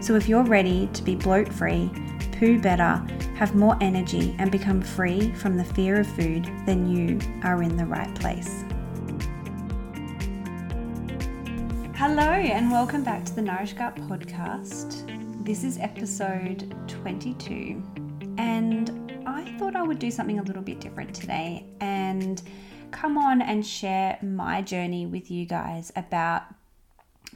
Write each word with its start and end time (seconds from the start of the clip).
So 0.00 0.14
if 0.14 0.30
you're 0.30 0.42
ready 0.42 0.88
to 0.94 1.02
be 1.02 1.14
bloat 1.14 1.52
free, 1.52 1.90
poo 2.38 2.58
better, 2.58 3.06
have 3.36 3.54
more 3.54 3.76
energy, 3.82 4.34
and 4.38 4.50
become 4.50 4.80
free 4.80 5.30
from 5.34 5.58
the 5.58 5.64
fear 5.64 6.00
of 6.00 6.06
food, 6.06 6.46
then 6.64 6.88
you 6.88 7.18
are 7.42 7.62
in 7.62 7.76
the 7.76 7.84
right 7.84 8.12
place. 8.14 8.64
Hello, 11.96 12.22
and 12.22 12.70
welcome 12.70 13.04
back 13.04 13.26
to 13.26 13.34
the 13.34 13.42
Nourish 13.42 13.74
Gut 13.74 13.94
podcast. 13.96 15.04
This 15.44 15.64
is 15.64 15.76
episode 15.76 16.74
22, 16.88 17.82
and 18.38 19.20
I 19.26 19.54
thought 19.58 19.76
I 19.76 19.82
would 19.82 19.98
do 19.98 20.10
something 20.10 20.38
a 20.38 20.42
little 20.42 20.62
bit 20.62 20.80
different 20.80 21.14
today 21.14 21.66
and 21.80 22.40
come 22.90 23.18
on 23.18 23.42
and 23.42 23.64
share 23.66 24.18
my 24.22 24.62
journey 24.62 25.04
with 25.04 25.30
you 25.30 25.44
guys 25.44 25.92
about 25.94 26.44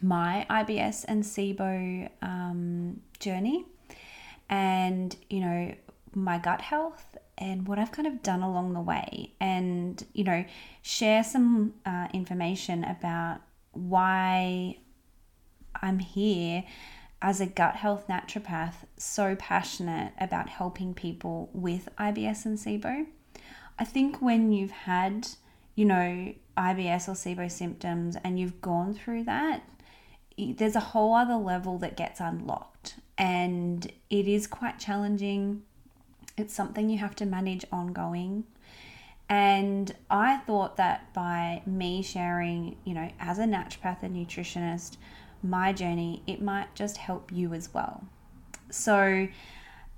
my 0.03 0.46
IBS 0.51 1.05
and 1.07 1.23
SIBO 1.23 2.10
um, 2.23 3.01
journey 3.21 3.65
and, 4.49 5.16
you 5.30 5.41
know, 5.41 5.74
my 6.15 6.38
gut 6.38 6.60
health 6.60 7.16
and 7.38 7.66
what 7.66 7.79
I've 7.79 7.93
kind 7.93 8.07
of 8.07 8.23
done 8.23 8.43
along 8.43 8.74
the 8.74 8.80
way, 8.80 9.33
and, 9.41 10.05
you 10.13 10.23
know, 10.23 10.45
share 10.83 11.24
some 11.24 11.74
uh, 11.85 12.07
information 12.13 12.85
about 12.85 13.41
why 13.73 14.79
I'm 15.83 15.99
here 15.99 16.65
as 17.21 17.40
a 17.40 17.46
gut 17.46 17.77
health 17.77 18.07
naturopath, 18.07 18.74
so 18.96 19.35
passionate 19.35 20.13
about 20.21 20.49
helping 20.49 20.95
people 20.95 21.51
with 21.52 21.88
IBS 21.99 22.45
and 22.45 22.59
SIBO. 22.59 23.07
I 23.79 23.85
think 23.85 24.23
when 24.23 24.52
you've 24.52 24.71
had, 24.71 25.29
you 25.74 25.87
know, 25.87 26.35
IBS 26.57 27.09
or 27.09 27.13
SIBO 27.13 27.51
symptoms 27.51 28.16
and 28.23 28.38
you've 28.38 28.61
gone 28.61 28.95
through 28.95 29.24
that, 29.24 29.63
there's 30.37 30.77
a 30.77 30.80
whole 30.80 31.15
other 31.15 31.37
level 31.37 31.79
that 31.79 31.96
gets 31.96 32.21
unlocked 32.21 32.96
and 33.16 33.90
it 34.10 34.27
is 34.27 34.46
quite 34.46 34.79
challenging. 34.79 35.63
It's 36.37 36.54
something 36.54 36.90
you 36.90 36.99
have 36.99 37.15
to 37.16 37.27
manage 37.27 37.65
ongoing. 37.71 38.45
And 39.29 39.95
i 40.10 40.37
thought 40.38 40.77
that 40.77 41.12
by 41.15 41.62
me 41.65 42.02
sharing 42.02 42.77
you 42.85 42.93
know 42.93 43.10
as 43.18 43.38
a 43.38 43.45
naturopath 43.45 44.02
and 44.02 44.15
nutritionist 44.15 44.99
my 45.43 45.73
journey 45.73 46.23
it 46.27 46.43
might 46.43 46.74
just 46.74 46.99
help 46.99 47.32
you 47.32 47.55
as 47.55 47.73
well. 47.73 48.05
So 48.71 49.29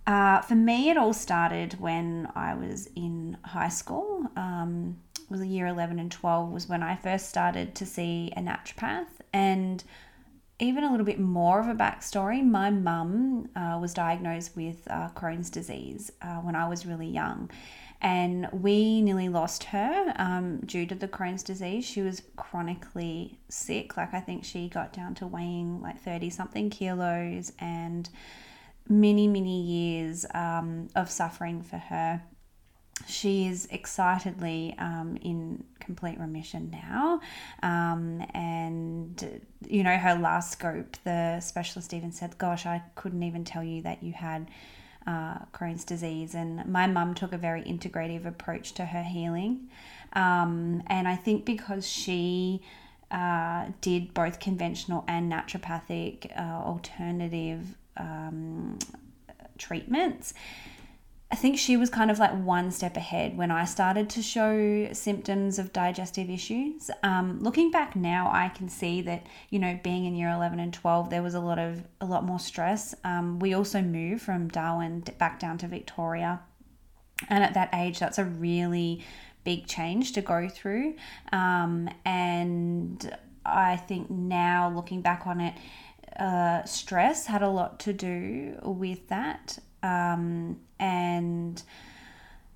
uh, 0.07 0.41
for 0.43 0.55
me 0.55 0.91
it 0.91 0.97
all 0.97 1.13
started 1.13 1.81
when 1.81 2.29
i 2.37 2.55
was 2.55 2.89
in 2.95 3.37
high 3.43 3.69
school. 3.69 4.27
Um, 4.37 4.99
was 5.29 5.45
year 5.45 5.67
11 5.67 5.99
and 5.99 6.13
12 6.13 6.53
was 6.53 6.69
when 6.69 6.83
i 6.83 6.95
first 6.95 7.29
started 7.29 7.75
to 7.75 7.85
see 7.85 8.33
a 8.37 8.41
naturopath 8.41 9.07
and 9.33 9.83
even 10.59 10.85
a 10.85 10.91
little 10.91 11.05
bit 11.05 11.21
more 11.21 11.61
of 11.61 11.69
a 11.69 11.75
backstory, 11.75 12.45
my 12.45 12.71
mum 12.71 13.49
uh, 13.55 13.79
was 13.81 13.93
diagnosed 13.93 14.57
with 14.57 14.87
uh, 14.89 15.11
Crohn's 15.11 15.51
disease 15.51 16.11
uh, 16.23 16.37
when 16.37 16.55
I 16.55 16.69
was 16.69 16.87
really 16.87 17.09
young. 17.09 17.51
And 18.01 18.49
we 18.53 19.03
nearly 19.03 19.29
lost 19.29 19.65
her 19.65 20.13
um, 20.17 20.61
due 20.61 20.87
to 20.87 20.95
the 20.95 21.09
Crohn's 21.09 21.43
disease. 21.43 21.85
She 21.85 22.03
was 22.03 22.23
chronically 22.37 23.39
sick. 23.49 23.97
Like, 23.97 24.15
I 24.15 24.21
think 24.21 24.45
she 24.45 24.69
got 24.69 24.93
down 24.93 25.15
to 25.17 25.27
weighing 25.27 25.83
like 25.83 26.01
30 26.01 26.31
something 26.31 26.71
kilos 26.71 27.53
and 27.59 28.09
many, 28.89 29.27
many 29.27 29.63
years 29.63 30.25
um, 30.35 30.89
of 30.95 31.11
suffering 31.11 31.63
for 31.63 31.79
her 31.79 32.23
she 33.07 33.47
is 33.47 33.69
excitedly 33.71 34.75
um, 34.79 35.19
in 35.23 35.65
complete 35.81 36.19
remission 36.19 36.71
now. 36.71 37.21
Um, 37.63 38.25
and, 38.33 39.43
you 39.69 39.83
know, 39.83 39.97
her 39.97 40.15
last 40.15 40.53
scope, 40.53 40.97
the 41.05 41.41
specialist 41.41 41.93
even 41.93 42.11
said, 42.11 42.39
Gosh, 42.39 42.67
I 42.67 42.83
couldn't 42.95 43.23
even 43.23 43.45
tell 43.45 43.63
you 43.63 43.83
that 43.83 44.03
you 44.03 44.13
had 44.13 44.49
uh, 45.07 45.39
Crohn's 45.53 45.85
disease. 45.85 46.35
And 46.35 46.65
my 46.67 46.87
mum 46.87 47.15
took 47.15 47.33
a 47.33 47.39
very 47.39 47.63
integrative 47.63 48.25
approach 48.25 48.73
to 48.75 48.87
her 48.87 49.03
healing. 49.03 49.69
Um, 50.15 50.83
and 50.87 51.07
I 51.07 51.17
think 51.17 51.45
because 51.45 51.87
she 51.87 52.63
uh, 53.11 53.67
did 53.81 54.15
both 54.15 54.41
conventional 54.41 55.05
and 55.07 55.31
naturopathic 55.31 56.37
uh, 56.37 56.65
alternative 56.65 57.77
um, 57.97 58.79
treatments, 59.59 60.35
I 61.29 61.35
think 61.35 61.59
she 61.59 61.77
was 61.77 61.91
kind 61.91 62.11
of 62.11 62.21
like 62.21 62.33
one 62.33 62.71
step 62.71 62.97
ahead 62.97 63.37
when 63.37 63.51
I 63.51 63.65
started 63.65 64.09
to 64.11 64.23
show 64.23 64.93
symptoms 64.93 65.59
of 65.59 65.73
digestive 65.73 66.31
issues. 66.31 66.89
Um, 67.03 67.41
looking 67.43 67.73
back 67.73 67.97
now, 67.97 68.31
I 68.33 68.49
can 68.49 68.69
see 68.69 69.03
that 69.03 69.27
you 69.51 69.59
know 69.59 69.79
being 69.83 70.05
in 70.05 70.15
year 70.15 70.31
eleven 70.31 70.61
and 70.61 70.73
twelve, 70.73 71.11
there 71.11 71.25
was 71.25 71.35
a 71.35 71.41
lot 71.41 71.59
of 71.59 71.83
a 72.01 72.07
lot 72.07 72.25
more 72.25 72.39
stress. 72.39 72.95
Um, 73.03 73.41
we 73.41 73.55
also 73.55 73.83
moved 73.83 74.23
from 74.23 74.49
Darwin 74.49 75.01
back 75.19 75.41
down 75.41 75.59
to 75.59 75.67
Victoria, 75.67 76.41
and 77.29 77.43
at 77.43 77.55
that 77.55 77.71
age, 77.75 77.99
that's 77.99 78.19
a 78.19 78.25
really 78.25 79.05
big 79.43 79.67
change 79.67 80.13
to 80.13 80.21
go 80.21 80.49
through. 80.49 80.95
Um, 81.33 81.89
and 82.05 83.17
I 83.45 83.77
think 83.77 84.11
now 84.11 84.69
looking 84.69 85.03
back 85.03 85.27
on 85.27 85.41
it, 85.41 85.55
uh, 86.19 86.65
stress 86.65 87.27
had 87.27 87.43
a 87.43 87.49
lot 87.49 87.81
to 87.81 87.93
do 87.93 88.59
with 88.63 89.09
that. 89.09 89.59
Um, 89.87 90.59
and 90.79 91.63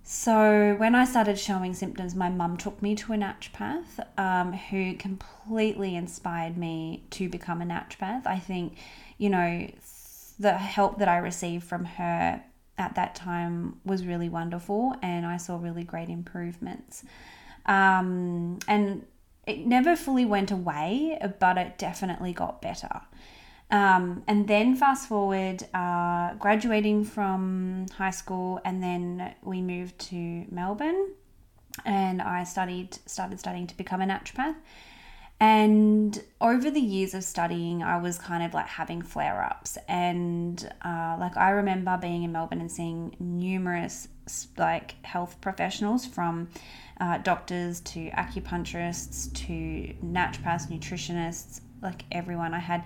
so 0.03 0.75
when 0.79 0.95
I 0.95 1.05
started 1.05 1.39
showing 1.39 1.73
symptoms, 1.75 2.15
my 2.15 2.29
mum 2.29 2.57
took 2.57 2.83
me 2.83 2.95
to 2.97 3.13
a 3.13 3.17
naturopath 3.17 4.19
um, 4.19 4.53
who 4.53 4.95
completely 4.95 5.95
inspired 5.95 6.57
me 6.57 7.05
to 7.11 7.29
become 7.29 7.63
a 7.63 7.65
naturopath. 7.65 8.27
I 8.27 8.39
think, 8.39 8.77
you 9.19 9.31
know, 9.31 9.71
the 10.39 10.55
help 10.55 10.99
that 10.99 11.09
I 11.09 11.19
received 11.19 11.65
from 11.65 11.85
her 11.85 12.43
at 12.77 12.95
that 12.95 13.15
time 13.15 13.79
was 13.85 14.07
really 14.07 14.29
wonderful, 14.29 14.97
and 15.03 15.27
I 15.27 15.37
saw 15.37 15.59
really 15.59 15.85
great 15.85 16.09
improvements. 16.09 17.05
Um, 17.67 18.59
and 18.67 19.07
it 19.47 19.67
never 19.67 19.95
fully 19.97 20.25
went 20.25 20.51
away, 20.51 21.19
but 21.39 21.59
it 21.59 21.79
definitely 21.79 22.33
got 22.33 22.63
better. 22.63 23.03
Um, 23.71 24.25
and 24.27 24.49
then 24.49 24.75
fast 24.75 25.09
forward, 25.09 25.63
uh, 25.73 26.35
graduating 26.35 27.05
from 27.05 27.87
high 27.97 28.11
school, 28.11 28.61
and 28.65 28.83
then 28.83 29.35
we 29.43 29.63
moved 29.63 29.99
to 30.11 30.45
Melbourne, 30.51 31.11
and 31.85 32.21
I 32.21 32.43
studied 32.45 32.99
started 33.07 33.39
studying 33.39 33.69
to 33.69 33.77
become 33.77 34.03
a 34.03 34.07
naturopath. 34.07 34.57
And 35.39 36.23
over 36.41 36.71
the 36.71 36.81
years 36.81 37.15
of 37.15 37.25
studying, 37.25 37.83
I 37.83 37.97
was 37.97 38.19
kind 38.19 38.45
of 38.45 38.53
like 38.53 38.67
having 38.67 39.03
flare 39.03 39.43
ups, 39.43 39.79
and 39.89 40.69
uh, 40.85 41.17
like 41.21 41.37
I 41.37 41.51
remember 41.51 41.97
being 41.97 42.25
in 42.25 42.33
Melbourne 42.33 42.61
and 42.61 42.71
seeing 42.71 43.15
numerous 43.21 44.09
like 44.59 44.95
health 45.05 45.41
professionals 45.41 46.05
from 46.07 46.49
uh, 47.01 47.19
doctors 47.19 47.81
to 47.81 48.11
acupuncturists 48.11 49.33
to 49.47 49.95
naturopaths, 50.05 50.69
nutritionists, 50.69 51.61
like 51.83 52.05
everyone. 52.13 52.53
I 52.53 52.59
had 52.59 52.85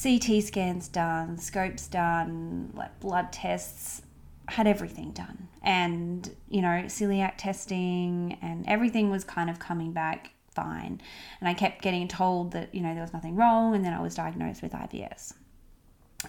CT 0.00 0.42
scans 0.42 0.88
done, 0.88 1.38
scopes 1.38 1.86
done, 1.86 2.70
like 2.74 2.98
blood 3.00 3.32
tests, 3.32 4.02
had 4.48 4.66
everything 4.66 5.12
done. 5.12 5.48
And, 5.62 6.34
you 6.48 6.62
know, 6.62 6.84
celiac 6.86 7.34
testing 7.36 8.38
and 8.42 8.66
everything 8.66 9.10
was 9.10 9.24
kind 9.24 9.48
of 9.48 9.58
coming 9.58 9.92
back 9.92 10.32
fine. 10.54 11.00
And 11.40 11.48
I 11.48 11.54
kept 11.54 11.82
getting 11.82 12.08
told 12.08 12.52
that, 12.52 12.74
you 12.74 12.80
know, 12.80 12.92
there 12.94 13.02
was 13.02 13.12
nothing 13.12 13.36
wrong. 13.36 13.74
And 13.74 13.84
then 13.84 13.92
I 13.92 14.00
was 14.00 14.14
diagnosed 14.14 14.62
with 14.62 14.72
IBS. 14.72 15.34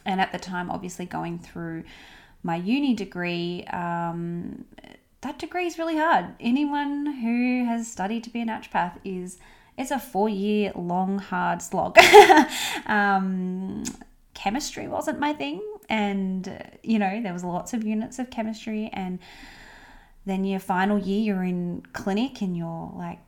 And 0.06 0.20
at 0.20 0.32
the 0.32 0.40
time, 0.40 0.70
obviously, 0.70 1.06
going 1.06 1.40
through 1.40 1.84
my 2.42 2.56
uni 2.56 2.94
degree, 2.94 3.64
um, 3.66 4.66
that 5.22 5.40
degree 5.40 5.66
is 5.66 5.78
really 5.78 5.98
hard. 5.98 6.36
Anyone 6.40 7.06
who 7.06 7.66
has 7.66 7.88
studied 7.88 8.24
to 8.26 8.30
be 8.30 8.42
a 8.42 8.46
naturopath 8.46 8.98
is 9.04 9.38
it's 9.78 9.92
a 9.92 10.00
four 10.00 10.30
year 10.30 10.72
long, 10.76 11.20
hard 11.20 11.62
slog. 11.62 11.98
um, 12.86 13.84
chemistry 14.34 14.88
wasn't 14.88 15.20
my 15.20 15.34
thing. 15.34 15.62
And, 15.90 16.48
uh, 16.48 16.78
you 16.82 17.00
know, 17.00 17.22
there 17.22 17.34
was 17.34 17.44
lots 17.44 17.74
of 17.74 17.84
units 17.84 18.20
of 18.20 18.30
chemistry. 18.30 18.90
And 18.94 19.20
then 20.26 20.46
your 20.46 20.60
final 20.60 20.98
year, 20.98 21.22
you're 21.36 21.44
in 21.44 21.84
clinic 21.94 22.42
and 22.42 22.56
you're 22.56 22.92
like 22.96 23.20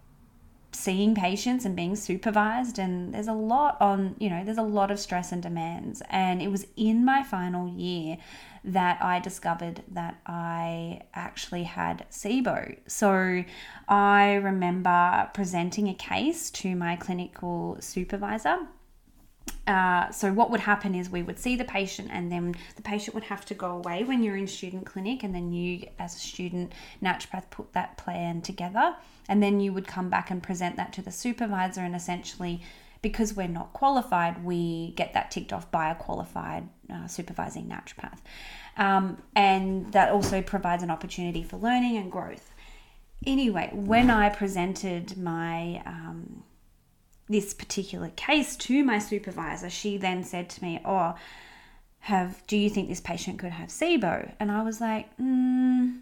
seeing 0.75 1.16
patients 1.16 1.66
and 1.66 1.75
being 1.75 1.95
supervised 1.95 2.77
and 2.77 3.13
there's 3.13 3.27
a 3.27 3.33
lot 3.33 3.77
on 3.80 4.16
you 4.19 4.30
know 4.30 4.44
there's 4.44 4.57
a 4.57 4.63
lot 4.63 4.92
of 4.92 5.00
stress 5.00 5.31
and 5.31 5.42
demands 5.42 6.01
and 6.10 6.42
it 6.42 6.50
was 6.50 6.68
in 6.75 7.04
my 7.04 7.24
final 7.24 7.68
year 7.68 8.18
that 8.66 9.01
I 9.01 9.19
discovered 9.19 9.83
that 9.92 10.19
I 10.25 11.01
actually 11.13 11.63
had 11.63 12.06
SIBO. 12.10 12.77
So 12.88 13.44
I 13.88 14.33
remember 14.33 15.30
presenting 15.33 15.88
a 15.88 15.94
case 15.94 16.50
to 16.51 16.75
my 16.75 16.95
clinical 16.95 17.78
supervisor 17.80 18.57
uh, 19.68 20.12
so 20.12 20.32
what 20.32 20.52
would 20.52 20.60
happen 20.60 20.94
is 20.94 21.10
we 21.10 21.24
would 21.24 21.40
see 21.40 21.56
the 21.56 21.66
patient 21.66 22.10
and 22.12 22.32
then 22.32 22.54
the 22.76 22.82
patient 22.84 23.16
would 23.16 23.24
have 23.24 23.44
to 23.46 23.56
go 23.56 23.72
away 23.72 24.04
when 24.04 24.22
you're 24.22 24.38
in 24.38 24.48
student 24.48 24.86
clinic 24.86 25.24
and 25.24 25.34
then 25.34 25.52
you 25.52 25.88
as 25.98 26.16
a 26.16 26.20
student 26.20 26.72
naturopath 27.02 27.50
put 27.50 27.74
that 27.74 27.98
plan 27.98 28.42
together. 28.42 28.96
And 29.28 29.42
then 29.42 29.60
you 29.60 29.74
would 29.74 29.88
come 29.88 30.10
back 30.10 30.30
and 30.30 30.42
present 30.42 30.76
that 30.76 30.94
to 30.94 31.02
the 31.02 31.12
supervisor 31.12 31.82
and 31.82 31.96
essentially 31.96 32.62
because 33.02 33.36
we're 33.36 33.48
not 33.48 33.74
qualified 33.74 34.44
we 34.44 34.92
get 34.96 35.14
that 35.14 35.32
ticked 35.32 35.52
off 35.52 35.70
by 35.72 35.90
a 35.92 35.96
qualified 35.96 36.68
uh, 36.94 37.08
supervising 37.08 37.66
naturopath. 37.66 38.20
Um, 38.78 39.18
and 39.36 39.92
that 39.94 40.12
also 40.12 40.44
provides 40.44 40.84
an 40.84 40.92
opportunity 40.92 41.42
for 41.42 41.58
learning 41.58 41.98
and 41.98 42.12
growth. 42.12 42.52
Anyway 43.26 43.72
when 43.74 44.12
i 44.12 44.30
presented 44.30 45.18
my 45.18 45.82
um, 45.88 46.44
this 47.27 47.54
particular 47.54 48.10
case 48.10 48.56
to 48.56 48.83
my 48.83 49.00
supervisor, 49.00 49.69
she 49.69 49.98
then 49.98 50.24
said 50.24 50.50
to 50.51 50.63
me, 50.63 50.81
"Oh, 50.86 51.16
have 52.00 52.45
do 52.48 52.57
you 52.57 52.69
think 52.69 52.89
this 52.89 53.01
patient 53.01 53.39
could 53.39 53.51
have 53.51 53.69
SIBO?" 53.69 54.33
And 54.39 54.51
I 54.51 54.62
was 54.62 54.80
like, 54.81 55.16
mm, 55.18 56.01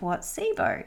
"What's 0.00 0.34
SIBO?" 0.36 0.84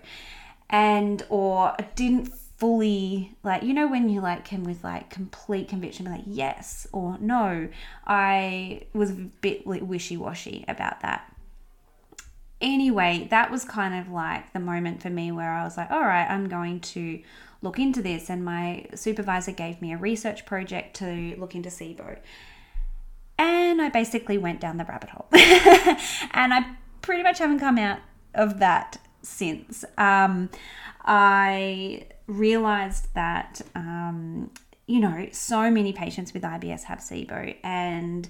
And 0.69 1.23
or 1.29 1.75
I 1.79 1.87
didn't 1.95 2.33
fully 2.59 3.33
like 3.41 3.63
you 3.63 3.73
know 3.73 3.87
when 3.87 4.09
you 4.09 4.19
like 4.19 4.43
can 4.43 4.63
with 4.65 4.83
like 4.83 5.09
complete 5.09 5.69
conviction 5.69 6.03
be 6.05 6.11
like 6.11 6.23
yes 6.25 6.85
or 6.91 7.17
no. 7.19 7.69
I 8.05 8.81
was 8.93 9.11
a 9.11 9.13
bit 9.13 9.65
wishy 9.65 10.17
washy 10.17 10.65
about 10.67 11.01
that. 11.01 11.33
Anyway, 12.61 13.27
that 13.29 13.49
was 13.49 13.63
kind 13.63 13.95
of 13.95 14.11
like 14.11 14.51
the 14.51 14.59
moment 14.59 15.01
for 15.01 15.09
me 15.09 15.31
where 15.31 15.49
I 15.49 15.63
was 15.63 15.77
like, 15.77 15.89
all 15.91 16.01
right, 16.01 16.29
I'm 16.29 16.49
going 16.49 16.81
to 16.81 17.21
look 17.61 17.79
into 17.79 18.01
this. 18.01 18.29
And 18.29 18.43
my 18.43 18.85
supervisor 18.95 19.51
gave 19.51 19.81
me 19.81 19.93
a 19.93 19.97
research 19.97 20.45
project 20.45 20.95
to 20.97 21.35
look 21.37 21.55
into 21.55 21.69
SIBO. 21.69 22.17
And 23.37 23.81
I 23.81 23.89
basically 23.89 24.37
went 24.37 24.59
down 24.59 24.77
the 24.77 24.85
rabbit 24.85 25.09
hole. 25.09 25.27
and 25.31 26.53
I 26.53 26.75
pretty 27.01 27.23
much 27.23 27.39
haven't 27.39 27.59
come 27.59 27.77
out 27.77 27.99
of 28.33 28.59
that 28.59 28.97
since. 29.21 29.85
Um, 29.97 30.49
I 31.05 32.07
realized 32.27 33.13
that, 33.15 33.61
um, 33.75 34.51
you 34.87 34.99
know, 34.99 35.27
so 35.31 35.71
many 35.71 35.93
patients 35.93 36.33
with 36.33 36.43
IBS 36.43 36.83
have 36.83 36.99
SIBO, 36.99 37.55
and 37.63 38.29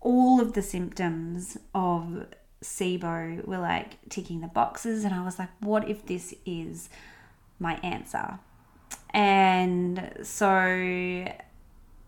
all 0.00 0.40
of 0.40 0.54
the 0.54 0.62
symptoms 0.62 1.56
of 1.74 2.26
SIBO 2.62 3.46
were 3.46 3.58
like 3.58 4.08
ticking 4.08 4.40
the 4.40 4.48
boxes. 4.48 5.04
And 5.04 5.14
I 5.14 5.24
was 5.24 5.38
like, 5.38 5.50
what 5.60 5.88
if 5.88 6.06
this 6.06 6.34
is 6.44 6.88
my 7.58 7.74
answer? 7.82 8.38
And 9.16 10.12
so, 10.22 11.26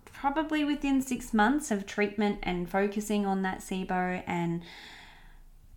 probably 0.04 0.62
within 0.62 1.00
six 1.00 1.32
months 1.32 1.70
of 1.70 1.86
treatment 1.86 2.38
and 2.42 2.68
focusing 2.68 3.24
on 3.24 3.40
that 3.42 3.60
SIBO, 3.60 4.22
and 4.26 4.62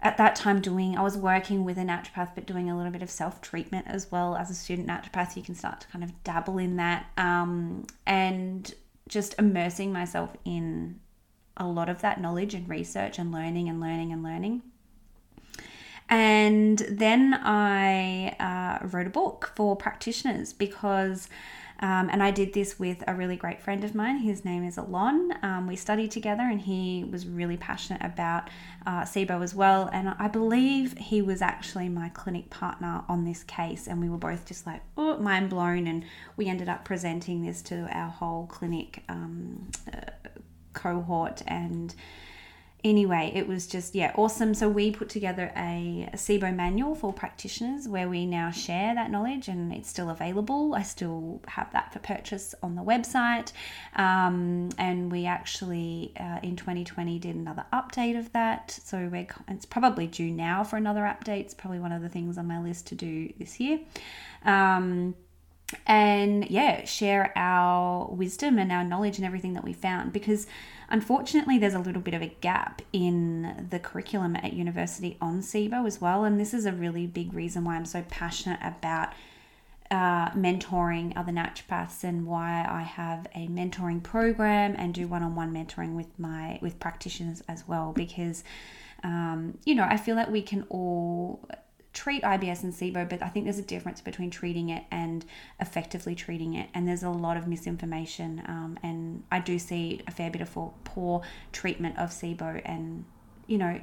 at 0.02 0.18
that 0.18 0.36
time, 0.36 0.60
doing 0.60 0.98
I 0.98 1.02
was 1.02 1.16
working 1.16 1.64
with 1.64 1.78
a 1.78 1.84
naturopath, 1.84 2.36
but 2.36 2.46
doing 2.46 2.70
a 2.70 2.76
little 2.76 2.92
bit 2.92 3.02
of 3.02 3.10
self 3.10 3.40
treatment 3.40 3.88
as 3.88 4.12
well 4.12 4.36
as 4.36 4.50
a 4.50 4.54
student 4.54 4.90
naturopath. 4.90 5.38
You 5.38 5.42
can 5.42 5.56
start 5.56 5.80
to 5.80 5.88
kind 5.88 6.04
of 6.04 6.22
dabble 6.26 6.58
in 6.58 6.76
that, 6.76 7.06
um, 7.18 7.88
and 8.06 8.74
just 9.08 9.34
immersing 9.40 9.94
myself 9.94 10.36
in 10.44 11.00
a 11.56 11.66
lot 11.66 11.88
of 11.88 12.02
that 12.02 12.20
knowledge 12.20 12.54
and 12.54 12.68
research 12.68 13.18
and 13.18 13.32
learning 13.32 13.70
and 13.70 13.80
learning 13.80 14.12
and 14.12 14.22
learning. 14.22 14.64
And 16.12 16.78
then 16.90 17.34
I 17.34 18.36
uh, 18.38 18.86
wrote 18.86 19.08
a 19.08 19.10
book 19.10 19.54
for 19.56 19.78
practitioners 19.78 20.52
because, 20.52 21.30
um, 21.80 22.10
and 22.12 22.22
I 22.22 22.32
did 22.32 22.52
this 22.52 22.78
with 22.78 23.02
a 23.08 23.16
really 23.16 23.38
great 23.38 23.62
friend 23.62 23.86
of 23.86 23.96
mine. 23.96 24.18
His 24.18 24.44
name 24.44 24.68
is 24.68 24.78
Alon. 24.78 25.32
Um, 25.42 25.68
we 25.68 25.78
studied 25.78 26.12
together 26.12 26.44
and 26.44 26.60
he 26.60 27.06
was 27.10 27.26
really 27.26 27.56
passionate 27.56 28.04
about 28.04 28.50
uh, 28.86 29.04
SIBO 29.04 29.42
as 29.42 29.56
well. 29.56 29.90
And 29.94 30.10
I 30.20 30.28
believe 30.28 30.98
he 30.98 31.22
was 31.22 31.42
actually 31.42 31.88
my 31.88 32.10
clinic 32.10 32.50
partner 32.50 33.06
on 33.08 33.24
this 33.24 33.44
case. 33.44 33.88
And 33.88 34.02
we 34.02 34.10
were 34.10 34.18
both 34.18 34.46
just 34.46 34.68
like, 34.68 34.82
oh, 34.98 35.16
mind 35.18 35.50
blown. 35.50 35.88
And 35.88 36.04
we 36.36 36.50
ended 36.50 36.68
up 36.68 36.84
presenting 36.84 37.42
this 37.42 37.62
to 37.64 37.88
our 37.90 38.10
whole 38.10 38.48
clinic 38.48 39.02
um, 39.08 39.72
uh, 39.94 40.12
cohort 40.74 41.42
and 41.48 41.96
anyway, 42.84 43.32
it 43.34 43.48
was 43.48 43.68
just, 43.68 43.96
yeah, 43.96 44.12
awesome. 44.16 44.54
So 44.54 44.68
we 44.70 44.92
put 44.92 45.10
together 45.10 45.52
a, 45.56 46.10
a 46.14 46.18
SIBO 46.18 46.56
manual 46.56 46.96
for 46.96 47.14
practitioners 47.14 47.88
where 47.88 48.10
we 48.10 48.26
now 48.26 48.52
share 48.52 48.96
that 48.96 49.12
knowledge 49.12 49.48
and 49.48 49.72
it's 49.74 49.90
still 49.90 50.10
available. 50.10 50.74
I 50.76 50.84
still 50.84 51.42
have 51.48 51.72
that 51.74 51.94
for 51.94 52.00
purchase 52.00 52.56
on 52.64 52.76
the 52.76 52.82
website. 52.82 53.52
Um, 53.96 54.70
and 54.78 55.12
we 55.12 55.26
actually, 55.26 56.14
uh, 56.20 56.40
in 56.44 56.56
2020, 56.56 57.20
did 57.20 57.36
another 57.36 57.66
update 57.72 58.18
of 58.18 58.32
that. 58.34 58.72
So 58.72 59.10
we're, 59.12 59.28
it's 59.48 59.66
probably 59.66 60.08
due 60.08 60.32
now 60.32 60.64
for 60.64 60.78
another 60.78 61.02
update. 61.02 61.42
It's 61.42 61.54
probably 61.54 61.80
one 61.80 61.92
of 61.92 62.02
the 62.02 62.10
things 62.10 62.38
on 62.38 62.48
my 62.48 62.62
list 62.62 62.88
to 62.88 62.96
do 62.96 63.32
this 63.38 63.60
year. 63.60 63.80
Um, 64.44 65.16
and 65.88 66.50
yeah, 66.50 66.86
share 66.86 67.32
our 67.36 68.08
wisdom 68.08 68.58
and 68.58 68.72
our 68.72 68.84
knowledge 68.84 69.18
and 69.18 69.26
everything 69.26 69.54
that 69.54 69.64
we 69.64 69.74
found 69.74 70.14
because 70.14 70.48
unfortunately 70.92 71.58
there's 71.58 71.74
a 71.74 71.80
little 71.80 72.02
bit 72.02 72.14
of 72.14 72.22
a 72.22 72.28
gap 72.42 72.82
in 72.94 73.68
the 73.72 73.80
curriculum 73.80 74.36
at 74.36 74.54
university 74.54 75.18
on 75.20 75.42
SIBO 75.42 75.88
as 75.88 76.00
well. 76.00 76.24
And 76.24 76.40
this 76.40 76.54
is 76.54 76.66
a 76.66 76.72
really 76.72 77.08
big 77.08 77.34
reason 77.34 77.64
why 77.64 77.76
I'm 77.76 77.86
so 77.86 78.04
passionate 78.10 78.60
about 78.62 79.14
uh, 79.90 80.30
mentoring 80.32 81.14
other 81.18 81.32
naturopaths 81.32 82.04
and 82.04 82.26
why 82.26 82.66
I 82.70 82.84
have 82.84 83.28
a 83.36 83.48
mentoring 83.48 84.02
program 84.02 84.76
and 84.78 84.94
do 84.94 85.08
one-on-one 85.08 85.54
mentoring 85.54 85.96
with 85.96 86.18
my 86.18 86.60
with 86.62 86.80
practitioners 86.80 87.44
as 87.50 87.68
well 87.68 87.92
because 87.92 88.46
um, 89.04 89.58
you 89.66 89.76
know 89.76 89.84
I 89.84 89.98
feel 89.98 90.16
that 90.16 90.32
we 90.32 90.44
can 90.44 90.66
all 90.70 91.46
treat 91.94 92.24
IBS 92.24 92.64
and 92.64 92.74
SIBO, 92.74 93.10
but 93.10 93.22
I 93.22 93.28
think 93.28 93.46
there's 93.46 93.60
a 93.60 93.64
difference 93.64 94.00
between 94.02 94.30
treating 94.30 94.70
it 94.70 94.84
and 94.92 95.26
effectively 95.60 96.16
treating 96.16 96.54
it. 96.54 96.70
And 96.74 96.88
there's 96.88 97.04
a 97.04 97.10
lot 97.10 97.38
of 97.38 97.48
misinformation. 97.48 98.42
Um, 98.48 98.80
and 98.82 99.24
I 99.32 99.40
do 99.40 99.60
see 99.60 100.02
a 100.08 100.12
fair 100.12 100.32
bit 100.32 100.42
of 100.42 100.58
poor 100.84 101.22
treatment 101.52 101.98
of 101.98 102.10
SIBO. 102.10 102.62
And, 102.64 103.06
you 103.48 103.58
know, 103.58 103.82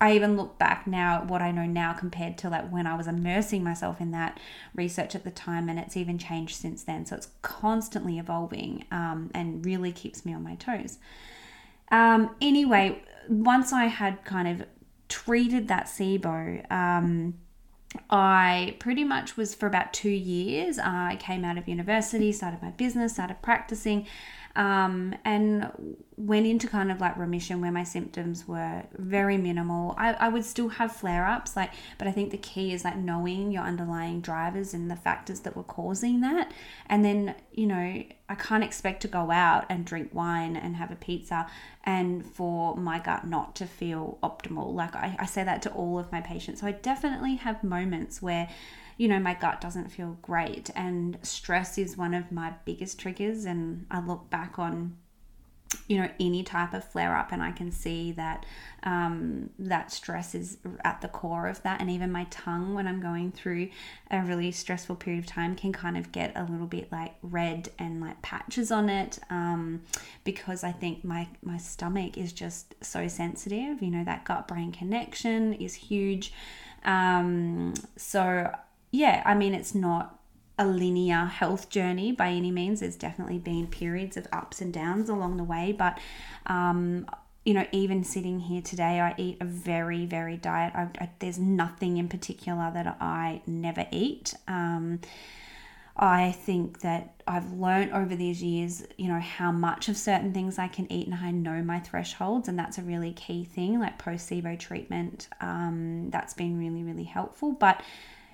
I 0.00 0.14
even 0.14 0.36
look 0.36 0.58
back 0.58 0.86
now 0.86 1.18
at 1.18 1.26
what 1.28 1.42
I 1.42 1.52
know 1.52 1.64
now 1.66 1.92
compared 1.92 2.36
to 2.38 2.48
like 2.48 2.68
when 2.70 2.86
I 2.86 2.96
was 2.96 3.06
immersing 3.06 3.62
myself 3.62 4.00
in 4.00 4.10
that 4.12 4.40
research 4.74 5.14
at 5.14 5.22
the 5.22 5.30
time, 5.30 5.68
and 5.68 5.78
it's 5.78 5.96
even 5.96 6.18
changed 6.18 6.56
since 6.56 6.82
then. 6.82 7.06
So 7.06 7.16
it's 7.16 7.28
constantly 7.42 8.18
evolving 8.18 8.84
um, 8.90 9.30
and 9.34 9.64
really 9.64 9.92
keeps 9.92 10.24
me 10.24 10.34
on 10.34 10.42
my 10.42 10.56
toes. 10.56 10.98
Um, 11.92 12.34
anyway, 12.40 13.02
once 13.28 13.72
I 13.72 13.84
had 13.84 14.24
kind 14.24 14.48
of 14.48 14.66
treated 15.12 15.68
that 15.68 15.84
SIBO, 15.86 16.70
um, 16.72 17.34
I 18.08 18.76
pretty 18.78 19.04
much 19.04 19.36
was 19.36 19.54
for 19.54 19.66
about 19.66 19.92
two 19.92 20.08
years. 20.08 20.78
Uh, 20.78 20.84
I 20.86 21.18
came 21.20 21.44
out 21.44 21.58
of 21.58 21.68
university, 21.68 22.32
started 22.32 22.62
my 22.62 22.70
business, 22.70 23.12
started 23.12 23.42
practicing, 23.42 24.06
um, 24.54 25.14
and 25.24 25.96
went 26.16 26.46
into 26.46 26.68
kind 26.68 26.92
of 26.92 27.00
like 27.00 27.16
remission 27.16 27.60
where 27.60 27.72
my 27.72 27.84
symptoms 27.84 28.46
were 28.46 28.82
very 28.96 29.38
minimal. 29.38 29.94
I, 29.96 30.12
I 30.12 30.28
would 30.28 30.44
still 30.44 30.68
have 30.68 30.92
flare 30.92 31.26
ups, 31.26 31.56
like, 31.56 31.72
but 31.98 32.06
I 32.06 32.12
think 32.12 32.30
the 32.30 32.38
key 32.38 32.72
is 32.72 32.84
like 32.84 32.96
knowing 32.96 33.50
your 33.50 33.62
underlying 33.62 34.20
drivers 34.20 34.74
and 34.74 34.90
the 34.90 34.96
factors 34.96 35.40
that 35.40 35.56
were 35.56 35.62
causing 35.62 36.20
that. 36.20 36.52
And 36.86 37.04
then, 37.04 37.34
you 37.52 37.66
know, 37.66 38.04
I 38.28 38.34
can't 38.34 38.62
expect 38.62 39.02
to 39.02 39.08
go 39.08 39.30
out 39.30 39.64
and 39.68 39.84
drink 39.84 40.10
wine 40.12 40.56
and 40.56 40.76
have 40.76 40.90
a 40.90 40.96
pizza 40.96 41.48
and 41.84 42.24
for 42.24 42.76
my 42.76 42.98
gut 42.98 43.26
not 43.26 43.56
to 43.56 43.66
feel 43.66 44.18
optimal. 44.22 44.74
Like, 44.74 44.94
I, 44.94 45.16
I 45.18 45.26
say 45.26 45.44
that 45.44 45.62
to 45.62 45.70
all 45.72 45.98
of 45.98 46.12
my 46.12 46.20
patients. 46.20 46.60
So 46.60 46.66
I 46.66 46.72
definitely 46.72 47.36
have 47.36 47.64
moments 47.64 48.20
where 48.20 48.48
you 48.96 49.08
know, 49.08 49.18
my 49.18 49.34
gut 49.34 49.60
doesn't 49.60 49.90
feel 49.90 50.18
great. 50.22 50.70
And 50.74 51.18
stress 51.22 51.78
is 51.78 51.96
one 51.96 52.14
of 52.14 52.30
my 52.32 52.54
biggest 52.64 52.98
triggers. 52.98 53.44
And 53.44 53.86
I 53.90 54.00
look 54.00 54.30
back 54.30 54.58
on, 54.58 54.96
you 55.88 55.98
know, 55.98 56.08
any 56.20 56.42
type 56.42 56.74
of 56.74 56.84
flare 56.84 57.16
up, 57.16 57.32
and 57.32 57.42
I 57.42 57.50
can 57.50 57.72
see 57.72 58.12
that 58.12 58.44
um, 58.82 59.50
that 59.58 59.90
stress 59.90 60.34
is 60.34 60.58
at 60.84 61.00
the 61.00 61.08
core 61.08 61.48
of 61.48 61.62
that. 61.62 61.80
And 61.80 61.90
even 61.90 62.12
my 62.12 62.24
tongue, 62.30 62.74
when 62.74 62.86
I'm 62.86 63.00
going 63.00 63.32
through 63.32 63.70
a 64.10 64.20
really 64.20 64.52
stressful 64.52 64.96
period 64.96 65.24
of 65.24 65.26
time, 65.26 65.56
can 65.56 65.72
kind 65.72 65.96
of 65.96 66.12
get 66.12 66.32
a 66.36 66.44
little 66.44 66.66
bit 66.66 66.92
like 66.92 67.14
red 67.22 67.70
and 67.78 68.00
like 68.00 68.20
patches 68.22 68.70
on 68.70 68.90
it 68.90 69.18
um, 69.30 69.82
because 70.24 70.62
I 70.62 70.72
think 70.72 71.04
my 71.04 71.28
my 71.42 71.56
stomach 71.56 72.18
is 72.18 72.32
just 72.32 72.74
so 72.84 73.08
sensitive. 73.08 73.82
You 73.82 73.90
know, 73.90 74.04
that 74.04 74.24
gut 74.24 74.46
brain 74.46 74.72
connection 74.72 75.54
is 75.54 75.74
huge. 75.74 76.32
Um, 76.84 77.74
so 77.96 78.52
yeah, 78.92 79.22
I 79.24 79.34
mean, 79.34 79.54
it's 79.54 79.74
not 79.74 80.20
a 80.58 80.66
linear 80.66 81.24
health 81.24 81.70
journey 81.70 82.12
by 82.12 82.28
any 82.28 82.50
means. 82.50 82.80
There's 82.80 82.94
definitely 82.94 83.38
been 83.38 83.66
periods 83.66 84.16
of 84.16 84.28
ups 84.32 84.60
and 84.60 84.72
downs 84.72 85.08
along 85.08 85.38
the 85.38 85.44
way, 85.44 85.74
but 85.76 85.98
um, 86.46 87.06
you 87.44 87.54
know, 87.54 87.66
even 87.72 88.04
sitting 88.04 88.38
here 88.38 88.62
today, 88.62 89.00
I 89.00 89.14
eat 89.16 89.38
a 89.40 89.46
very 89.46 90.04
very 90.06 90.36
diet. 90.36 90.74
I, 90.76 90.88
I, 91.00 91.10
there's 91.18 91.38
nothing 91.38 91.96
in 91.96 92.08
particular 92.08 92.70
that 92.72 92.98
I 93.00 93.40
never 93.46 93.86
eat. 93.90 94.34
Um, 94.46 95.00
I 95.96 96.32
think 96.32 96.80
that 96.80 97.22
I've 97.26 97.52
learned 97.52 97.92
over 97.92 98.14
these 98.14 98.42
years, 98.42 98.84
you 98.96 99.08
know, 99.08 99.20
how 99.20 99.52
much 99.52 99.88
of 99.88 99.96
certain 99.96 100.32
things 100.32 100.58
I 100.58 100.68
can 100.68 100.90
eat 100.90 101.06
and 101.06 101.14
I 101.14 101.30
know 101.30 101.62
my 101.62 101.80
thresholds, 101.80 102.46
and 102.48 102.58
that's 102.58 102.76
a 102.76 102.82
really 102.82 103.14
key 103.14 103.44
thing. 103.44 103.80
Like 103.80 103.98
placebo 103.98 104.56
treatment, 104.56 105.28
um, 105.40 106.10
that's 106.10 106.34
been 106.34 106.58
really, 106.58 106.82
really 106.82 107.04
helpful. 107.04 107.52
But 107.52 107.82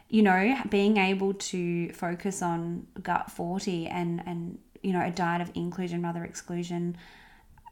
you 0.09 0.23
know, 0.23 0.57
being 0.71 0.97
able 0.97 1.35
to 1.35 1.93
focus 1.93 2.43
on 2.43 2.87
gut 3.03 3.31
40 3.31 3.87
and 3.87 4.23
and 4.27 4.59
you 4.83 4.93
know 4.93 5.05
a 5.05 5.11
diet 5.11 5.43
of 5.43 5.51
inclusion 5.55 6.03
rather 6.03 6.25
exclusion 6.25 6.97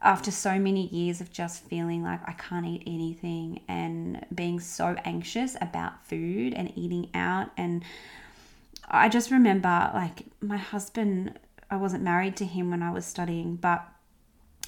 after 0.02 0.30
so 0.30 0.58
many 0.58 0.88
years 0.88 1.20
of 1.20 1.32
just 1.32 1.64
feeling 1.64 2.02
like 2.02 2.20
I 2.26 2.32
can't 2.32 2.66
eat 2.66 2.82
anything 2.86 3.62
and 3.68 4.24
being 4.34 4.60
so 4.60 4.96
anxious 5.04 5.56
about 5.60 6.04
food 6.06 6.54
and 6.54 6.72
eating 6.76 7.08
out. 7.14 7.50
And 7.56 7.84
I 8.88 9.08
just 9.08 9.30
remember 9.30 9.90
like 9.94 10.24
my 10.40 10.58
husband, 10.58 11.38
I 11.70 11.76
wasn't 11.76 12.02
married 12.02 12.36
to 12.36 12.44
him 12.44 12.70
when 12.70 12.82
I 12.82 12.90
was 12.90 13.06
studying, 13.06 13.56
but 13.56 13.86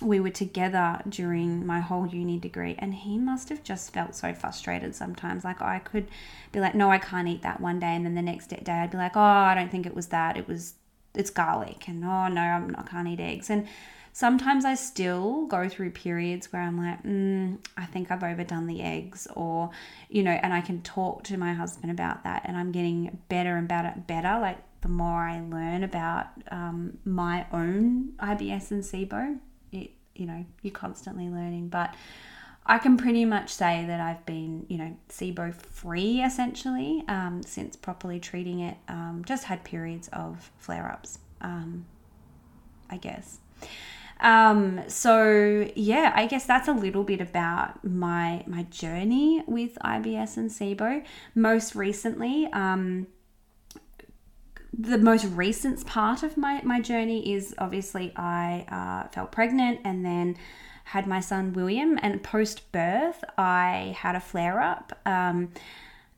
we 0.00 0.20
were 0.20 0.30
together 0.30 1.00
during 1.08 1.66
my 1.66 1.80
whole 1.80 2.06
uni 2.06 2.38
degree 2.38 2.76
and 2.78 2.94
he 2.94 3.18
must 3.18 3.48
have 3.48 3.62
just 3.62 3.92
felt 3.92 4.14
so 4.14 4.32
frustrated 4.32 4.94
sometimes. 4.94 5.44
Like 5.44 5.60
i 5.60 5.78
could 5.78 6.08
be 6.52 6.60
like 6.60 6.74
no 6.74 6.90
i 6.90 6.98
can't 6.98 7.28
eat 7.28 7.42
that 7.42 7.60
one 7.60 7.80
day 7.80 7.94
and 7.94 8.04
then 8.06 8.14
the 8.14 8.22
next 8.22 8.48
day 8.48 8.62
i'd 8.66 8.90
be 8.90 8.96
like 8.96 9.16
oh 9.16 9.20
i 9.20 9.54
don't 9.54 9.70
think 9.70 9.86
it 9.86 9.94
was 9.94 10.08
that. 10.08 10.36
It 10.36 10.46
was 10.46 10.74
it's 11.14 11.30
garlic 11.30 11.88
and 11.88 12.04
oh 12.04 12.28
no 12.28 12.40
I'm, 12.40 12.76
i 12.78 12.82
can't 12.82 13.08
eat 13.08 13.20
eggs. 13.20 13.50
And 13.50 13.66
sometimes 14.18 14.64
I 14.64 14.74
still 14.74 15.46
go 15.46 15.68
through 15.68 15.90
periods 15.92 16.52
where 16.52 16.62
I'm 16.62 16.76
like, 16.76 17.04
mm, 17.04 17.56
I 17.76 17.86
think 17.86 18.10
I've 18.10 18.24
overdone 18.24 18.66
the 18.66 18.82
eggs, 18.82 19.28
or, 19.36 19.70
you 20.08 20.24
know, 20.24 20.32
and 20.32 20.52
I 20.52 20.60
can 20.60 20.82
talk 20.82 21.22
to 21.24 21.36
my 21.36 21.52
husband 21.52 21.92
about 21.92 22.24
that, 22.24 22.42
and 22.44 22.56
I'm 22.56 22.72
getting 22.72 23.18
better 23.28 23.56
and 23.56 23.68
better, 23.68 23.94
better. 24.08 24.40
Like 24.40 24.58
the 24.80 24.88
more 24.88 25.22
I 25.22 25.40
learn 25.40 25.84
about 25.84 26.26
um, 26.50 26.98
my 27.04 27.46
own 27.52 28.14
IBS 28.18 28.72
and 28.72 28.82
SIBO, 28.82 29.38
it, 29.72 29.90
you 30.14 30.26
know, 30.26 30.44
you're 30.62 30.72
constantly 30.72 31.28
learning, 31.28 31.68
but. 31.68 31.94
I 32.70 32.76
can 32.76 32.98
pretty 32.98 33.24
much 33.24 33.48
say 33.48 33.86
that 33.86 33.98
I've 33.98 34.26
been, 34.26 34.66
you 34.68 34.76
know, 34.76 34.94
SIBO 35.08 35.54
free 35.54 36.20
essentially 36.20 37.02
um, 37.08 37.42
since 37.42 37.76
properly 37.76 38.20
treating 38.20 38.60
it. 38.60 38.76
Um, 38.88 39.22
just 39.24 39.44
had 39.44 39.64
periods 39.64 40.08
of 40.08 40.52
flare 40.58 40.86
ups, 40.86 41.18
um, 41.40 41.86
I 42.90 42.98
guess. 42.98 43.38
Um, 44.20 44.82
so 44.88 45.68
yeah, 45.76 46.12
I 46.14 46.26
guess 46.26 46.44
that's 46.44 46.68
a 46.68 46.72
little 46.72 47.04
bit 47.04 47.20
about 47.20 47.84
my 47.84 48.42
my 48.46 48.64
journey 48.64 49.42
with 49.46 49.78
IBS 49.84 50.36
and 50.36 50.50
SIBO. 50.50 51.04
Most 51.34 51.74
recently, 51.74 52.48
um, 52.52 53.06
the 54.76 54.98
most 54.98 55.24
recent 55.24 55.84
part 55.86 56.22
of 56.22 56.36
my 56.36 56.60
my 56.62 56.80
journey 56.80 57.34
is 57.34 57.54
obviously 57.58 58.12
I 58.16 58.66
uh, 58.68 59.08
felt 59.08 59.32
pregnant 59.32 59.80
and 59.84 60.04
then 60.04 60.36
had 60.84 61.06
my 61.06 61.20
son 61.20 61.52
William, 61.52 61.98
and 62.02 62.22
post 62.22 62.72
birth 62.72 63.22
I 63.36 63.94
had 63.98 64.14
a 64.14 64.20
flare 64.20 64.60
up, 64.60 64.98
um, 65.04 65.52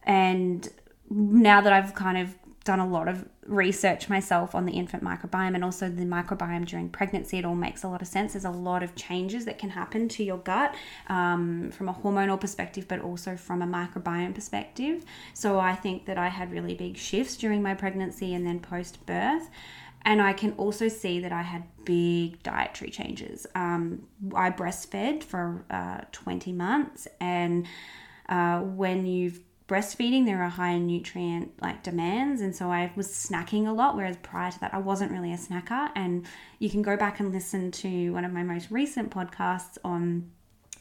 and 0.04 0.69
now 1.11 1.61
that 1.61 1.73
I've 1.73 1.95
kind 1.95 2.19
of 2.19 2.35
done 2.64 2.79
a 2.79 2.87
lot 2.87 3.09
of 3.09 3.26
research 3.47 4.09
myself 4.09 4.55
on 4.55 4.67
the 4.67 4.73
infant 4.73 5.02
microbiome 5.02 5.55
and 5.55 5.64
also 5.64 5.88
the 5.88 6.05
microbiome 6.05 6.67
during 6.67 6.90
pregnancy. 6.90 7.38
It 7.38 7.45
all 7.45 7.55
makes 7.55 7.85
a 7.85 7.88
lot 7.88 8.02
of 8.02 8.09
sense. 8.09 8.35
There's 8.35 8.45
a 8.45 8.50
lot 8.50 8.83
of 8.83 8.95
changes 8.95 9.47
that 9.47 9.59
can 9.59 9.71
happen 9.71 10.09
to 10.11 10.25
your 10.25 10.38
gut 10.38 10.75
um, 11.09 11.71
from 11.71 11.88
a 11.88 11.95
hormonal 11.95 12.38
perspective, 12.38 12.87
but 12.87 13.00
also 13.00 13.37
from 13.37 13.62
a 13.62 13.67
microbiome 13.67 14.35
perspective. 14.35 15.05
So 15.33 15.59
I 15.59 15.75
think 15.75 16.05
that 16.07 16.19
I 16.19 16.29
had 16.29 16.52
really 16.52 16.75
big 16.75 16.97
shifts 16.99 17.37
during 17.37 17.62
my 17.62 17.75
pregnancy 17.75 18.35
and 18.35 18.47
then 18.47 18.61
post 18.61 19.05
birth. 19.07 19.49
And 20.02 20.21
I 20.23 20.33
can 20.33 20.52
also 20.52 20.88
see 20.88 21.21
that 21.21 21.33
I 21.33 21.43
had 21.43 21.64
big 21.85 22.43
dietary 22.43 22.90
changes. 22.90 23.47
Um, 23.55 24.07
I 24.35 24.50
breastfed 24.50 25.25
for 25.25 25.64
uh, 25.71 26.02
20 26.12 26.52
months, 26.52 27.07
and 27.21 27.67
uh, 28.29 28.61
when 28.61 29.07
you've 29.07 29.40
breastfeeding 29.71 30.27
there 30.27 30.43
are 30.43 30.49
higher 30.49 30.81
nutrient 30.81 31.53
like 31.62 31.81
demands 31.85 32.41
and 32.41 32.57
so 32.57 32.73
i 32.73 32.91
was 32.97 33.07
snacking 33.07 33.69
a 33.69 33.73
lot 33.73 33.95
whereas 33.95 34.17
prior 34.17 34.50
to 34.50 34.59
that 34.59 34.75
i 34.75 34.79
wasn't 34.79 35.09
really 35.12 35.33
a 35.33 35.37
snacker 35.37 35.89
and 35.95 36.27
you 36.59 36.69
can 36.69 36.83
go 36.83 36.97
back 36.97 37.21
and 37.21 37.33
listen 37.33 37.71
to 37.71 38.11
one 38.11 38.25
of 38.25 38.33
my 38.33 38.43
most 38.43 38.69
recent 38.73 39.11
podcasts 39.11 39.79
on 39.85 40.29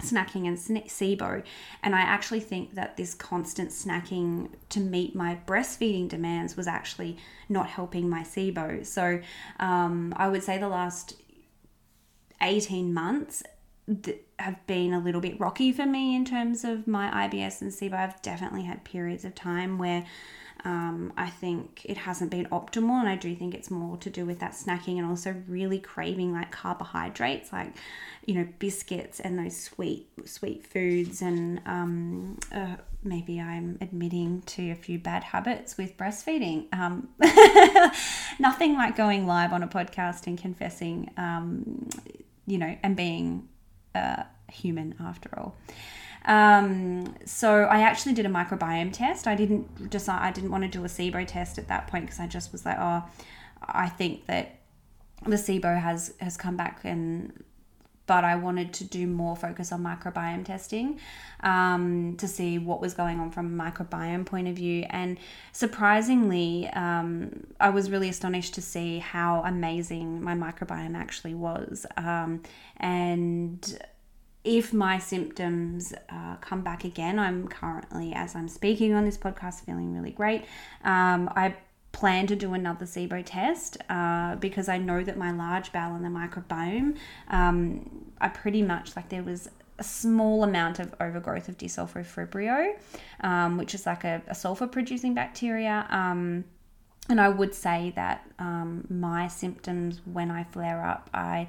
snacking 0.01 0.47
and 0.47 0.57
SIBO. 0.57 1.43
And 1.83 1.93
I 1.93 1.99
actually 1.99 2.39
think 2.39 2.75
that 2.75 2.95
this 2.95 3.13
constant 3.13 3.71
snacking 3.71 4.49
to 4.69 4.79
meet 4.79 5.13
my 5.13 5.39
breastfeeding 5.45 6.07
demands 6.07 6.55
was 6.55 6.67
actually 6.67 7.17
not 7.49 7.67
helping 7.67 8.09
my 8.09 8.21
SIBO. 8.21 8.85
So 8.85 9.19
um, 9.59 10.13
I 10.15 10.29
would 10.29 10.41
say 10.41 10.57
the 10.57 10.69
last 10.69 11.15
18 12.41 12.93
months 12.93 13.43
have 14.37 14.65
been 14.67 14.93
a 14.93 14.99
little 14.99 15.21
bit 15.21 15.39
rocky 15.39 15.71
for 15.71 15.85
me 15.85 16.15
in 16.15 16.25
terms 16.25 16.63
of 16.63 16.87
my 16.87 17.27
IBS 17.27 17.61
and 17.61 17.71
SIBO. 17.71 17.93
I've 17.93 18.21
definitely 18.21 18.63
had 18.63 18.83
periods 18.83 19.25
of 19.25 19.35
time 19.35 19.77
where 19.77 20.05
um, 20.65 21.13
I 21.15 21.29
think 21.29 21.85
it 21.85 21.97
hasn't 21.97 22.31
been 22.31 22.45
optimal, 22.47 22.99
and 22.99 23.07
I 23.07 23.15
do 23.15 23.33
think 23.35 23.53
it's 23.53 23.71
more 23.71 23.97
to 23.97 24.09
do 24.09 24.25
with 24.25 24.39
that 24.39 24.51
snacking 24.51 24.97
and 24.97 25.05
also 25.05 25.35
really 25.47 25.79
craving 25.79 26.33
like 26.33 26.51
carbohydrates, 26.51 27.53
like 27.53 27.73
you 28.25 28.35
know 28.35 28.47
biscuits 28.59 29.19
and 29.19 29.39
those 29.39 29.57
sweet 29.57 30.09
sweet 30.25 30.65
foods, 30.65 31.21
and 31.21 31.61
um, 31.65 32.39
uh, 32.53 32.75
maybe 33.03 33.39
I'm 33.39 33.77
admitting 33.79 34.41
to 34.47 34.71
a 34.71 34.75
few 34.75 34.99
bad 34.99 35.23
habits 35.23 35.77
with 35.77 35.95
breastfeeding. 35.95 36.73
Um, 36.73 37.09
nothing 38.39 38.73
like 38.73 38.97
going 38.97 39.25
live 39.27 39.53
on 39.53 39.63
a 39.63 39.67
podcast 39.67 40.27
and 40.27 40.37
confessing, 40.37 41.09
um, 41.15 41.89
you 42.47 42.57
know, 42.57 42.77
and 42.83 42.97
being 42.97 43.47
a 43.95 44.25
human 44.51 44.95
after 44.99 45.29
all. 45.37 45.55
Um, 46.25 47.15
so 47.25 47.63
I 47.63 47.81
actually 47.81 48.13
did 48.13 48.25
a 48.25 48.29
microbiome 48.29 48.91
test. 48.91 49.27
I 49.27 49.35
didn't 49.35 49.89
decide 49.89 50.21
I 50.21 50.31
didn't 50.31 50.51
want 50.51 50.63
to 50.63 50.69
do 50.69 50.83
a 50.83 50.87
SIBO 50.87 51.25
test 51.25 51.57
at 51.57 51.67
that 51.69 51.87
point 51.87 52.05
because 52.05 52.19
I 52.19 52.27
just 52.27 52.51
was 52.51 52.65
like, 52.65 52.77
oh, 52.79 53.03
I 53.61 53.89
think 53.89 54.25
that 54.25 54.59
the 55.25 55.35
SIBO 55.35 55.79
has 55.79 56.13
has 56.19 56.37
come 56.37 56.55
back 56.57 56.81
and 56.83 57.43
but 58.09 58.23
I 58.23 58.37
wanted 58.37 58.73
to 58.73 58.83
do 58.85 59.05
more 59.05 59.35
focus 59.35 59.71
on 59.71 59.83
microbiome 59.83 60.43
testing 60.43 60.99
um, 61.41 62.15
to 62.17 62.27
see 62.27 62.57
what 62.57 62.81
was 62.81 62.95
going 62.95 63.19
on 63.19 63.29
from 63.29 63.45
a 63.59 63.63
microbiome 63.63 64.25
point 64.25 64.47
of 64.47 64.55
view. 64.55 64.83
And 64.89 65.19
surprisingly, 65.51 66.67
um, 66.69 67.45
I 67.59 67.69
was 67.69 67.91
really 67.91 68.09
astonished 68.09 68.55
to 68.55 68.63
see 68.63 68.97
how 68.97 69.43
amazing 69.45 70.23
my 70.23 70.33
microbiome 70.33 70.95
actually 70.97 71.35
was. 71.35 71.85
Um, 71.97 72.41
and 72.77 73.79
if 74.43 74.73
my 74.73 74.97
symptoms 74.97 75.93
uh, 76.09 76.37
come 76.37 76.61
back 76.61 76.85
again, 76.85 77.19
I'm 77.19 77.47
currently, 77.47 78.13
as 78.13 78.35
I'm 78.35 78.47
speaking 78.47 78.95
on 78.95 79.05
this 79.05 79.19
podcast, 79.19 79.65
feeling 79.65 79.93
really 79.93 80.13
great. 80.13 80.45
Um, 80.83 81.29
I 81.35 81.53
plan 81.91 82.27
to 82.27 82.35
do 82.35 82.53
another 82.53 82.85
SIBO 82.85 83.23
test 83.25 83.77
uh, 83.89 84.35
because 84.35 84.69
I 84.69 84.77
know 84.77 85.03
that 85.03 85.17
my 85.17 85.31
large 85.31 85.71
bowel 85.71 85.95
and 85.95 86.05
the 86.05 86.09
microbiome 86.09 86.97
um, 87.29 88.11
are 88.21 88.29
pretty 88.29 88.61
much 88.61 88.95
like 88.95 89.09
there 89.09 89.23
was 89.23 89.49
a 89.79 89.83
small 89.83 90.43
amount 90.43 90.79
of 90.79 90.93
overgrowth 90.99 91.49
of 91.49 91.57
desulfovibrio, 91.57 92.73
um, 93.21 93.57
which 93.57 93.73
is 93.73 93.85
like 93.85 94.03
a, 94.03 94.21
a 94.27 94.35
sulfur 94.35 94.67
producing 94.67 95.13
bacteria. 95.13 95.87
Um, 95.89 96.43
and 97.09 97.19
I 97.19 97.29
would 97.29 97.55
say 97.55 97.91
that 97.95 98.29
um, 98.37 98.85
my 98.89 99.27
symptoms 99.27 100.01
when 100.05 100.29
I 100.29 100.43
flare 100.43 100.85
up, 100.85 101.09
I 101.13 101.47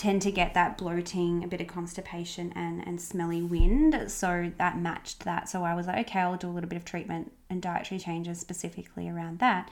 tend 0.00 0.22
to 0.22 0.32
get 0.32 0.54
that 0.54 0.78
bloating, 0.78 1.44
a 1.44 1.46
bit 1.46 1.60
of 1.60 1.66
constipation, 1.66 2.50
and, 2.56 2.82
and 2.86 2.98
smelly 2.98 3.42
wind. 3.42 4.10
So 4.10 4.50
that 4.56 4.78
matched 4.78 5.24
that. 5.24 5.46
So 5.46 5.62
I 5.62 5.74
was 5.74 5.86
like, 5.86 6.08
okay, 6.08 6.20
I'll 6.20 6.38
do 6.38 6.48
a 6.48 6.50
little 6.50 6.70
bit 6.70 6.78
of 6.78 6.86
treatment 6.86 7.32
and 7.50 7.60
dietary 7.60 7.98
changes 7.98 8.40
specifically 8.40 9.10
around 9.10 9.40
that. 9.40 9.70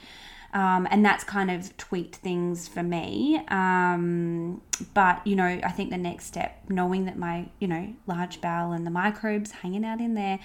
Um, 0.53 0.87
and 0.91 1.03
that's 1.03 1.25
kind 1.25 1.51
of 1.51 1.75
tweaked 1.79 2.17
things 2.17 2.69
for 2.69 2.83
me. 2.83 3.41
Um, 3.49 4.61
but 4.93 5.27
you 5.27 5.35
know, 5.35 5.47
I 5.47 5.71
think 5.71 5.89
the 5.89 5.97
next 5.97 6.27
step, 6.27 6.63
knowing 6.69 7.07
that 7.07 7.17
my 7.17 7.49
you 7.59 7.69
know 7.69 7.95
large 8.07 8.43
bowel 8.43 8.73
and 8.73 8.87
the 8.87 8.91
microbes 8.91 9.51
hanging 9.51 9.85
out 9.85 10.01
in 10.01 10.13
there 10.13 10.41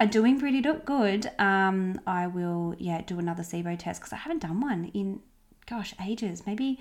are 0.00 0.06
doing 0.06 0.40
pretty 0.40 0.60
good, 0.60 1.30
um, 1.38 2.00
I 2.04 2.26
will 2.26 2.74
yeah 2.78 3.02
do 3.02 3.20
another 3.20 3.44
SIBO 3.44 3.78
test 3.78 4.00
because 4.00 4.12
I 4.12 4.16
haven't 4.16 4.42
done 4.42 4.60
one 4.60 4.90
in 4.92 5.20
gosh 5.66 5.94
ages, 6.04 6.44
maybe 6.46 6.80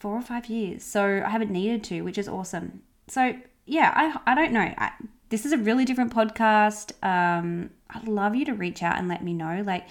four 0.00 0.16
or 0.16 0.22
five 0.22 0.46
years. 0.46 0.82
So 0.82 1.22
I 1.24 1.28
haven't 1.28 1.50
needed 1.50 1.84
to, 1.84 2.02
which 2.02 2.18
is 2.18 2.28
awesome. 2.28 2.82
So 3.06 3.34
yeah, 3.66 3.92
I 3.94 4.32
I 4.32 4.34
don't 4.34 4.52
know. 4.52 4.74
I, 4.76 4.92
this 5.28 5.46
is 5.46 5.52
a 5.52 5.58
really 5.58 5.84
different 5.84 6.12
podcast. 6.12 6.92
Um, 7.04 7.70
I'd 7.88 8.08
love 8.08 8.34
you 8.34 8.44
to 8.46 8.54
reach 8.54 8.82
out 8.82 8.98
and 8.98 9.08
let 9.08 9.22
me 9.22 9.32
know. 9.32 9.62
Like, 9.64 9.86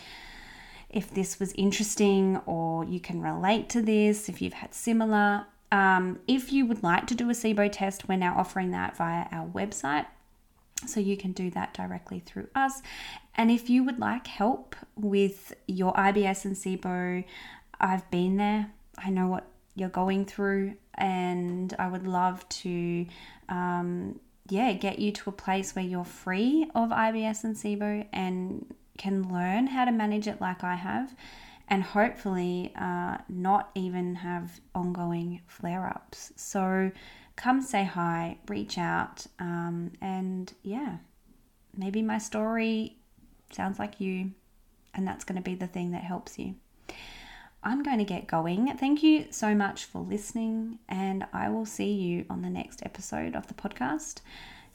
if 0.89 1.11
this 1.13 1.39
was 1.39 1.53
interesting 1.53 2.37
or 2.45 2.83
you 2.83 2.99
can 2.99 3.21
relate 3.21 3.69
to 3.69 3.81
this, 3.81 4.27
if 4.27 4.41
you've 4.41 4.53
had 4.53 4.73
similar. 4.73 5.45
Um, 5.71 6.19
if 6.27 6.51
you 6.51 6.65
would 6.65 6.83
like 6.83 7.07
to 7.07 7.15
do 7.15 7.29
a 7.29 7.33
SIBO 7.33 7.71
test, 7.71 8.09
we're 8.09 8.17
now 8.17 8.35
offering 8.37 8.71
that 8.71 8.97
via 8.97 9.27
our 9.31 9.47
website. 9.47 10.07
So 10.87 10.99
you 10.99 11.15
can 11.15 11.31
do 11.31 11.51
that 11.51 11.73
directly 11.73 12.21
through 12.25 12.47
us. 12.55 12.81
And 13.35 13.51
if 13.51 13.69
you 13.69 13.83
would 13.83 13.99
like 13.99 14.27
help 14.27 14.75
with 14.95 15.53
your 15.67 15.93
IBS 15.93 16.45
and 16.45 16.55
SIBO, 16.55 17.23
I've 17.79 18.09
been 18.09 18.37
there. 18.37 18.71
I 18.97 19.09
know 19.09 19.27
what 19.27 19.45
you're 19.79 19.89
going 19.89 20.25
through, 20.25 20.75
and 20.95 21.73
I 21.79 21.87
would 21.87 22.07
love 22.07 22.47
to, 22.49 23.05
um, 23.47 24.19
yeah, 24.49 24.73
get 24.73 24.99
you 24.99 25.11
to 25.11 25.29
a 25.29 25.33
place 25.33 25.75
where 25.75 25.85
you're 25.85 26.03
free 26.03 26.69
of 26.75 26.89
IBS 26.89 27.43
and 27.43 27.55
SIBO 27.55 28.05
and 28.11 28.73
can 28.97 29.31
learn 29.31 29.67
how 29.67 29.85
to 29.85 29.91
manage 29.91 30.27
it 30.27 30.41
like 30.41 30.63
I 30.63 30.75
have, 30.75 31.15
and 31.67 31.83
hopefully 31.83 32.73
uh, 32.75 33.17
not 33.29 33.69
even 33.75 34.15
have 34.15 34.59
ongoing 34.75 35.41
flare 35.47 35.87
ups. 35.87 36.33
So 36.35 36.91
come 37.35 37.61
say 37.61 37.85
hi, 37.85 38.37
reach 38.47 38.77
out, 38.77 39.25
um, 39.39 39.91
and 40.01 40.51
yeah, 40.63 40.97
maybe 41.77 42.01
my 42.01 42.17
story 42.17 42.97
sounds 43.51 43.79
like 43.79 44.01
you, 44.01 44.31
and 44.93 45.07
that's 45.07 45.23
going 45.23 45.37
to 45.37 45.41
be 45.41 45.55
the 45.55 45.67
thing 45.67 45.91
that 45.91 46.03
helps 46.03 46.37
you. 46.37 46.55
I'm 47.61 47.83
going 47.83 47.97
to 47.97 48.05
get 48.05 48.27
going. 48.27 48.75
Thank 48.77 49.03
you 49.03 49.25
so 49.31 49.53
much 49.53 49.85
for 49.85 49.99
listening, 49.99 50.79
and 50.87 51.25
I 51.33 51.49
will 51.49 51.65
see 51.65 51.91
you 51.91 52.25
on 52.29 52.41
the 52.41 52.49
next 52.49 52.81
episode 52.85 53.35
of 53.35 53.47
the 53.47 53.53
podcast. 53.53 54.21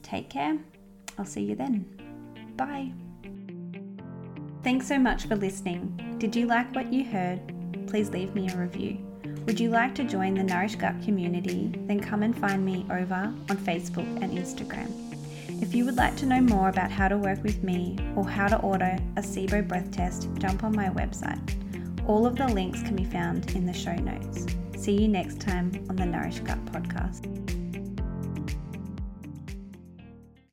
Take 0.02 0.28
care. 0.28 0.58
I'll 1.18 1.24
see 1.24 1.42
you 1.42 1.54
then. 1.54 1.86
Bye. 2.56 2.92
Thanks 4.62 4.86
so 4.86 4.98
much 4.98 5.26
for 5.26 5.36
listening. 5.36 6.16
Did 6.18 6.36
you 6.36 6.46
like 6.46 6.74
what 6.74 6.92
you 6.92 7.04
heard? 7.04 7.40
Please 7.86 8.10
leave 8.10 8.34
me 8.34 8.50
a 8.50 8.56
review. 8.56 8.98
Would 9.46 9.58
you 9.58 9.70
like 9.70 9.94
to 9.94 10.04
join 10.04 10.34
the 10.34 10.42
Nourish 10.42 10.76
Gut 10.76 11.02
community? 11.02 11.72
Then 11.86 12.00
come 12.00 12.22
and 12.22 12.36
find 12.36 12.64
me 12.64 12.86
over 12.90 13.14
on 13.14 13.56
Facebook 13.58 14.22
and 14.22 14.32
Instagram. 14.32 14.90
If 15.62 15.74
you 15.74 15.86
would 15.86 15.96
like 15.96 16.16
to 16.16 16.26
know 16.26 16.40
more 16.40 16.68
about 16.68 16.90
how 16.90 17.08
to 17.08 17.16
work 17.16 17.42
with 17.42 17.62
me 17.62 17.96
or 18.14 18.28
how 18.28 18.48
to 18.48 18.58
order 18.58 18.98
a 19.16 19.20
SIBO 19.20 19.66
breath 19.66 19.90
test, 19.90 20.28
jump 20.38 20.64
on 20.64 20.74
my 20.76 20.88
website. 20.90 21.63
All 22.06 22.26
of 22.26 22.36
the 22.36 22.46
links 22.48 22.82
can 22.82 22.96
be 22.96 23.04
found 23.04 23.50
in 23.52 23.64
the 23.64 23.72
show 23.72 23.94
notes. 23.94 24.46
See 24.76 24.92
you 24.92 25.08
next 25.08 25.40
time 25.40 25.72
on 25.88 25.96
the 25.96 26.04
Nourish 26.04 26.40
Gut 26.40 26.62
podcast. 26.66 27.43